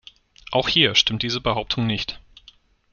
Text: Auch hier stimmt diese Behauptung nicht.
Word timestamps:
Auch 0.51 0.67
hier 0.67 0.95
stimmt 0.95 1.21
diese 1.21 1.41
Behauptung 1.41 1.85
nicht. 1.85 2.19